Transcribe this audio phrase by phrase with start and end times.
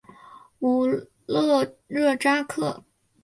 [0.61, 0.87] 武
[1.27, 2.83] 勒热扎克。